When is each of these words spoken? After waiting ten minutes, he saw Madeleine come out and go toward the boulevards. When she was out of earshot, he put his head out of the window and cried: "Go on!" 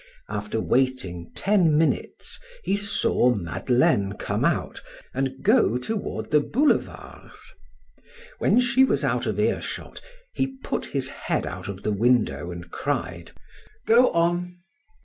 After 0.29 0.59
waiting 0.59 1.31
ten 1.35 1.77
minutes, 1.77 2.39
he 2.63 2.75
saw 2.75 3.35
Madeleine 3.35 4.13
come 4.13 4.43
out 4.43 4.81
and 5.13 5.43
go 5.43 5.77
toward 5.77 6.31
the 6.31 6.39
boulevards. 6.39 7.37
When 8.39 8.59
she 8.59 8.83
was 8.83 9.03
out 9.03 9.27
of 9.27 9.39
earshot, 9.39 10.01
he 10.33 10.57
put 10.63 10.87
his 10.87 11.09
head 11.09 11.45
out 11.45 11.67
of 11.67 11.83
the 11.83 11.91
window 11.93 12.49
and 12.49 12.71
cried: 12.71 13.29
"Go 13.85 14.09
on!" 14.09 14.61